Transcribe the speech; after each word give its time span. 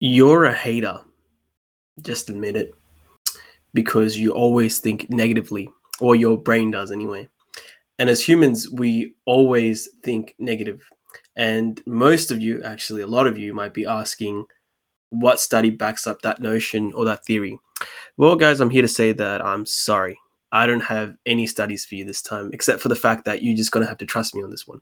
You're 0.00 0.46
a 0.46 0.54
hater. 0.54 0.98
Just 2.02 2.30
admit 2.30 2.56
it. 2.56 2.74
Because 3.74 4.16
you 4.16 4.32
always 4.32 4.80
think 4.80 5.08
negatively, 5.10 5.68
or 6.00 6.16
your 6.16 6.36
brain 6.36 6.70
does 6.70 6.90
anyway. 6.90 7.28
And 7.98 8.10
as 8.10 8.26
humans, 8.26 8.68
we 8.70 9.14
always 9.26 9.90
think 10.02 10.34
negative. 10.38 10.82
And 11.36 11.80
most 11.86 12.30
of 12.30 12.40
you, 12.40 12.62
actually, 12.64 13.02
a 13.02 13.06
lot 13.06 13.26
of 13.26 13.38
you 13.38 13.54
might 13.54 13.74
be 13.74 13.86
asking, 13.86 14.46
what 15.10 15.38
study 15.38 15.70
backs 15.70 16.06
up 16.06 16.22
that 16.22 16.40
notion 16.40 16.92
or 16.94 17.04
that 17.04 17.24
theory? 17.24 17.58
Well, 18.16 18.36
guys, 18.36 18.60
I'm 18.60 18.70
here 18.70 18.82
to 18.82 18.88
say 18.88 19.12
that 19.12 19.44
I'm 19.44 19.66
sorry. 19.66 20.18
I 20.52 20.66
don't 20.66 20.80
have 20.80 21.14
any 21.26 21.46
studies 21.46 21.84
for 21.84 21.94
you 21.94 22.04
this 22.04 22.22
time, 22.22 22.50
except 22.52 22.80
for 22.80 22.88
the 22.88 22.96
fact 22.96 23.24
that 23.26 23.42
you're 23.42 23.56
just 23.56 23.70
going 23.70 23.84
to 23.84 23.88
have 23.88 23.98
to 23.98 24.06
trust 24.06 24.34
me 24.34 24.42
on 24.42 24.50
this 24.50 24.66
one. 24.66 24.80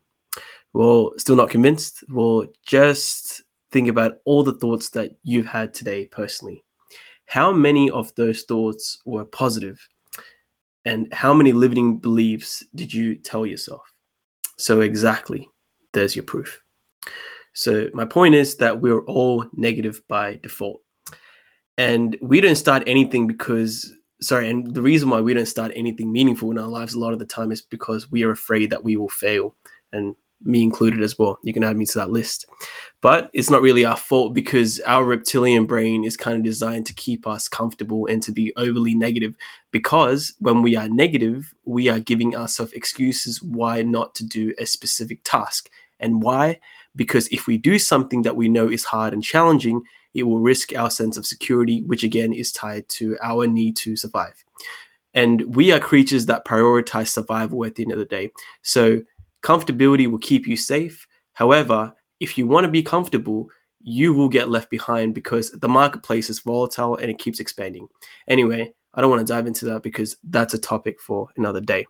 Well, 0.72 1.12
still 1.18 1.36
not 1.36 1.50
convinced? 1.50 2.04
Well, 2.08 2.46
just 2.64 3.42
think 3.70 3.88
about 3.88 4.18
all 4.24 4.42
the 4.42 4.54
thoughts 4.54 4.90
that 4.90 5.12
you've 5.22 5.46
had 5.46 5.74
today 5.74 6.06
personally. 6.06 6.64
How 7.26 7.52
many 7.52 7.90
of 7.90 8.14
those 8.14 8.42
thoughts 8.42 9.02
were 9.04 9.24
positive? 9.24 9.86
And 10.84 11.12
how 11.12 11.34
many 11.34 11.52
limiting 11.52 11.98
beliefs 11.98 12.64
did 12.74 12.92
you 12.92 13.14
tell 13.16 13.44
yourself? 13.44 13.82
So, 14.56 14.80
exactly, 14.80 15.48
there's 15.92 16.16
your 16.16 16.24
proof. 16.24 16.60
So, 17.52 17.88
my 17.92 18.06
point 18.06 18.34
is 18.34 18.56
that 18.56 18.80
we're 18.80 19.04
all 19.04 19.44
negative 19.52 20.00
by 20.08 20.40
default. 20.42 20.80
And 21.76 22.16
we 22.22 22.40
don't 22.40 22.56
start 22.56 22.82
anything 22.86 23.26
because, 23.26 23.92
sorry, 24.20 24.48
and 24.48 24.74
the 24.74 24.82
reason 24.82 25.10
why 25.10 25.20
we 25.20 25.34
don't 25.34 25.46
start 25.46 25.72
anything 25.76 26.10
meaningful 26.10 26.50
in 26.50 26.58
our 26.58 26.66
lives 26.66 26.94
a 26.94 26.98
lot 26.98 27.12
of 27.12 27.18
the 27.18 27.26
time 27.26 27.52
is 27.52 27.60
because 27.60 28.10
we 28.10 28.24
are 28.24 28.30
afraid 28.30 28.70
that 28.70 28.82
we 28.82 28.96
will 28.96 29.10
fail. 29.10 29.54
And 29.92 30.16
me 30.42 30.62
included 30.62 31.02
as 31.02 31.18
well. 31.18 31.38
You 31.42 31.52
can 31.52 31.64
add 31.64 31.76
me 31.76 31.86
to 31.86 31.98
that 31.98 32.10
list. 32.10 32.46
But 33.00 33.30
it's 33.32 33.50
not 33.50 33.62
really 33.62 33.84
our 33.84 33.96
fault 33.96 34.34
because 34.34 34.80
our 34.80 35.04
reptilian 35.04 35.66
brain 35.66 36.04
is 36.04 36.16
kind 36.16 36.36
of 36.36 36.42
designed 36.42 36.86
to 36.86 36.94
keep 36.94 37.26
us 37.26 37.48
comfortable 37.48 38.06
and 38.06 38.20
to 38.24 38.32
be 38.32 38.52
overly 38.56 38.94
negative. 38.94 39.34
Because 39.70 40.34
when 40.40 40.62
we 40.62 40.74
are 40.76 40.88
negative, 40.88 41.54
we 41.64 41.88
are 41.88 42.00
giving 42.00 42.34
ourselves 42.34 42.72
excuses 42.72 43.40
why 43.40 43.82
not 43.82 44.14
to 44.16 44.26
do 44.26 44.52
a 44.58 44.66
specific 44.66 45.20
task. 45.22 45.70
And 46.00 46.22
why? 46.22 46.58
Because 46.96 47.28
if 47.28 47.46
we 47.46 47.56
do 47.56 47.78
something 47.78 48.22
that 48.22 48.36
we 48.36 48.48
know 48.48 48.68
is 48.68 48.84
hard 48.84 49.12
and 49.12 49.22
challenging, 49.22 49.82
it 50.14 50.24
will 50.24 50.40
risk 50.40 50.74
our 50.74 50.90
sense 50.90 51.16
of 51.16 51.26
security, 51.26 51.82
which 51.82 52.02
again 52.02 52.32
is 52.32 52.50
tied 52.50 52.88
to 52.88 53.16
our 53.22 53.46
need 53.46 53.76
to 53.76 53.96
survive. 53.96 54.44
And 55.14 55.54
we 55.54 55.70
are 55.70 55.78
creatures 55.78 56.26
that 56.26 56.44
prioritize 56.44 57.08
survival 57.08 57.64
at 57.64 57.76
the 57.76 57.84
end 57.84 57.92
of 57.92 57.98
the 57.98 58.04
day. 58.04 58.32
So 58.62 59.02
Comfortability 59.42 60.10
will 60.10 60.18
keep 60.18 60.46
you 60.46 60.56
safe. 60.56 61.06
However, 61.32 61.94
if 62.20 62.36
you 62.36 62.46
want 62.46 62.64
to 62.64 62.70
be 62.70 62.82
comfortable, 62.82 63.48
you 63.80 64.12
will 64.12 64.28
get 64.28 64.48
left 64.48 64.70
behind 64.70 65.14
because 65.14 65.50
the 65.52 65.68
marketplace 65.68 66.28
is 66.30 66.40
volatile 66.40 66.96
and 66.96 67.10
it 67.10 67.18
keeps 67.18 67.40
expanding. 67.40 67.88
Anyway, 68.26 68.72
I 68.94 69.00
don't 69.00 69.10
want 69.10 69.24
to 69.24 69.32
dive 69.32 69.46
into 69.46 69.64
that 69.66 69.82
because 69.82 70.16
that's 70.24 70.54
a 70.54 70.58
topic 70.58 71.00
for 71.00 71.28
another 71.36 71.60
day. 71.60 71.86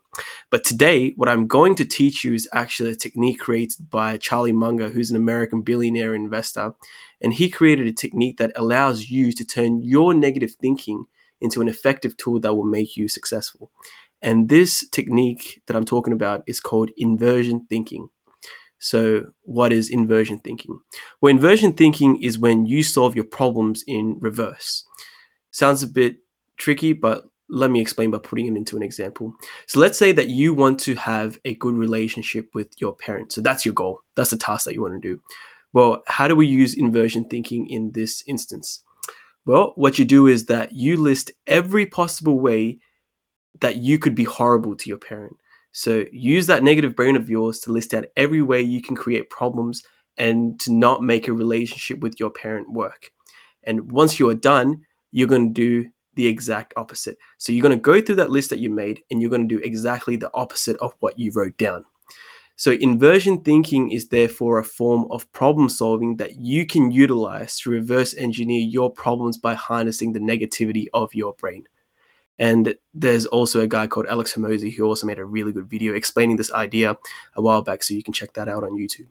But 0.51 0.65
today, 0.65 1.12
what 1.17 1.29
I'm 1.29 1.47
going 1.47 1.75
to 1.77 1.85
teach 1.85 2.25
you 2.25 2.35
is 2.35 2.48
actually 2.53 2.91
a 2.91 2.97
technique 2.97 3.41
created 3.41 3.89
by 3.89 4.19
Charlie 4.19 4.53
Munger, 4.53 4.91
who's 4.91 5.11
an 5.11 5.17
American 5.17 5.62
billionaire 5.62 6.15
investor. 6.15 6.75
And 7.20 7.33
he 7.33 7.48
created 7.48 7.87
a 7.87 7.92
technique 7.92 8.37
that 8.39 8.53
allows 8.57 9.09
you 9.09 9.33
to 9.33 9.45
turn 9.45 9.83
your 9.83 10.13
negative 10.13 10.55
thinking 10.61 11.05
into 11.41 11.61
an 11.61 11.69
effective 11.69 12.17
tool 12.17 12.41
that 12.41 12.55
will 12.55 12.65
make 12.65 12.97
you 12.97 13.09
successful. 13.09 13.70
And 14.20 14.48
this 14.48 14.87
technique 14.91 15.63
that 15.67 15.77
I'm 15.77 15.85
talking 15.85 16.13
about 16.13 16.42
is 16.47 16.61
called 16.61 16.91
inversion 16.97 17.67
thinking. 17.70 18.11
So, 18.79 19.27
what 19.43 19.73
is 19.73 19.91
inversion 19.91 20.39
thinking? 20.39 20.79
Well, 21.21 21.31
inversion 21.31 21.73
thinking 21.73 22.23
is 22.23 22.39
when 22.39 22.67
you 22.67 22.83
solve 22.83 23.15
your 23.15 23.25
problems 23.25 23.83
in 23.87 24.17
reverse. 24.20 24.85
Sounds 25.51 25.83
a 25.83 25.89
bit 25.89 26.19
tricky, 26.57 26.93
but 26.93 27.25
let 27.48 27.70
me 27.70 27.81
explain 27.81 28.11
by 28.11 28.19
putting 28.19 28.47
it 28.47 28.57
into 28.57 28.77
an 28.77 28.83
example. 28.83 29.35
So, 29.67 29.81
let's 29.81 29.98
say 29.98 30.13
that 30.13 30.29
you 30.29 30.55
want 30.55 30.79
to 30.80 30.95
have 30.95 31.39
a 31.45 31.55
good 31.55 31.75
relationship 31.75 32.55
with 32.55 32.69
your 32.80 32.95
parents. 32.95 33.35
So, 33.35 33.41
that's 33.41 33.64
your 33.64 33.75
goal. 33.75 34.01
That's 34.14 34.30
the 34.30 34.36
task 34.36 34.64
that 34.67 34.75
you 34.75 34.83
want 34.83 34.95
to 34.95 35.08
do. 35.08 35.20
Well, 35.73 36.02
how 36.07 36.29
do 36.29 36.36
we 36.36 36.47
use 36.47 36.75
inversion 36.75 37.25
thinking 37.25 37.69
in 37.69 37.91
this 37.92 38.23
instance? 38.27 38.83
Well, 39.45 39.73
what 39.77 39.98
you 39.98 40.05
do 40.05 40.27
is 40.27 40.47
that 40.47 40.73
you 40.73 40.97
list 40.97 41.33
every 41.47 41.86
possible 41.86 42.39
way 42.39 42.79
that 43.61 43.77
you 43.77 43.98
could 43.98 44.14
be 44.14 44.25
horrible 44.25 44.77
to 44.77 44.89
your 44.89 44.98
parent. 44.98 45.36
So 45.78 46.05
use 46.11 46.48
that 46.48 46.64
negative 46.64 46.96
brain 46.96 47.14
of 47.14 47.30
yours 47.30 47.61
to 47.61 47.70
list 47.70 47.94
out 47.94 48.06
every 48.16 48.42
way 48.42 48.61
you 48.61 48.83
can 48.83 48.96
create 48.96 49.30
problems 49.30 49.84
and 50.16 50.58
to 50.58 50.72
not 50.72 51.05
make 51.05 51.28
a 51.28 51.33
relationship 51.33 52.00
with 52.00 52.18
your 52.18 52.30
parent 52.30 52.68
work. 52.68 53.12
And 53.62 53.92
once 53.92 54.18
you 54.18 54.28
are 54.28 54.34
done, 54.34 54.84
you're 55.12 55.28
going 55.28 55.55
to 55.55 55.83
do 55.83 55.89
the 56.16 56.27
exact 56.27 56.74
opposite. 56.77 57.16
So 57.36 57.52
you're 57.52 57.62
going 57.62 57.78
to 57.78 57.80
go 57.80 58.00
through 58.00 58.16
that 58.16 58.33
list 58.33 58.50
that 58.50 58.58
you 58.58 58.70
made 58.70 59.05
and 59.12 59.22
you're 59.22 59.30
going 59.30 59.48
to 59.48 59.56
do 59.56 59.62
exactly 59.62 60.16
the 60.16 60.34
opposite 60.34 60.77
of 60.78 60.94
what 60.98 61.16
you 61.16 61.30
wrote 61.30 61.56
down. 61.58 61.84
So 62.56 62.72
inversion 62.72 63.42
thinking 63.42 63.92
is 63.92 64.08
therefore 64.08 64.58
a 64.58 64.64
form 64.64 65.06
of 65.12 65.30
problem 65.30 65.68
solving 65.68 66.16
that 66.16 66.40
you 66.40 66.66
can 66.66 66.90
utilize 66.90 67.56
to 67.60 67.70
reverse 67.70 68.16
engineer 68.16 68.62
your 68.62 68.90
problems 68.90 69.39
by 69.39 69.55
harnessing 69.55 70.12
the 70.12 70.18
negativity 70.18 70.89
of 70.92 71.14
your 71.14 71.34
brain. 71.34 71.68
And 72.39 72.75
there's 72.95 73.27
also 73.27 73.61
a 73.61 73.67
guy 73.67 73.87
called 73.87 74.07
Alex 74.07 74.33
Hormozi 74.33 74.75
who 74.75 74.85
also 74.85 75.07
made 75.07 75.19
a 75.19 75.25
really 75.25 75.53
good 75.53 75.69
video 75.69 75.95
explaining 75.95 76.37
this 76.37 76.53
idea 76.53 76.97
a 77.35 77.43
while 77.43 77.63
back. 77.63 77.83
So 77.83 77.95
you 77.95 78.03
can 78.03 78.13
check 78.13 78.33
that 78.35 78.49
out 78.49 78.63
on 78.63 78.79
YouTube. 78.79 79.09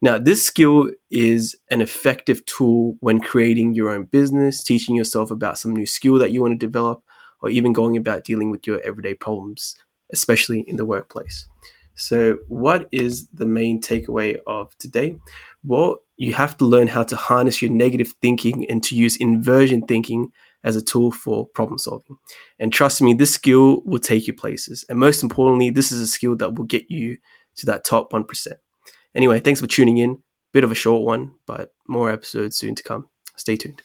Now, 0.00 0.18
this 0.18 0.44
skill 0.44 0.90
is 1.10 1.56
an 1.70 1.82
effective 1.82 2.44
tool 2.46 2.96
when 3.00 3.20
creating 3.20 3.74
your 3.74 3.90
own 3.90 4.04
business, 4.04 4.62
teaching 4.62 4.96
yourself 4.96 5.30
about 5.30 5.58
some 5.58 5.74
new 5.74 5.86
skill 5.86 6.18
that 6.18 6.32
you 6.32 6.40
want 6.40 6.58
to 6.58 6.66
develop, 6.66 7.02
or 7.42 7.50
even 7.50 7.72
going 7.72 7.96
about 7.96 8.24
dealing 8.24 8.50
with 8.50 8.66
your 8.66 8.80
everyday 8.80 9.14
problems, 9.14 9.76
especially 10.12 10.60
in 10.60 10.76
the 10.76 10.84
workplace. 10.84 11.46
So, 11.94 12.38
what 12.48 12.88
is 12.92 13.28
the 13.28 13.44
main 13.44 13.80
takeaway 13.80 14.38
of 14.46 14.76
today? 14.78 15.16
Well, 15.64 15.98
you 16.16 16.32
have 16.32 16.56
to 16.58 16.64
learn 16.64 16.86
how 16.86 17.02
to 17.04 17.16
harness 17.16 17.60
your 17.60 17.70
negative 17.70 18.14
thinking 18.22 18.68
and 18.70 18.82
to 18.84 18.96
use 18.96 19.16
inversion 19.16 19.82
thinking 19.82 20.32
as 20.64 20.76
a 20.76 20.82
tool 20.82 21.10
for 21.10 21.46
problem 21.48 21.78
solving. 21.78 22.16
And 22.58 22.72
trust 22.72 23.00
me, 23.00 23.14
this 23.14 23.32
skill 23.32 23.82
will 23.84 23.98
take 23.98 24.26
you 24.26 24.34
places. 24.34 24.84
And 24.88 24.98
most 24.98 25.22
importantly, 25.22 25.70
this 25.70 25.90
is 25.92 26.00
a 26.00 26.06
skill 26.06 26.36
that 26.36 26.54
will 26.54 26.66
get 26.66 26.90
you 26.90 27.16
to 27.56 27.66
that 27.66 27.84
top 27.84 28.12
1%. 28.12 28.48
Anyway, 29.14 29.40
thanks 29.40 29.60
for 29.60 29.66
tuning 29.66 29.98
in. 29.98 30.22
Bit 30.52 30.64
of 30.64 30.72
a 30.72 30.74
short 30.74 31.02
one, 31.02 31.32
but 31.46 31.72
more 31.88 32.10
episodes 32.10 32.56
soon 32.56 32.74
to 32.74 32.82
come. 32.82 33.08
Stay 33.36 33.56
tuned. 33.56 33.82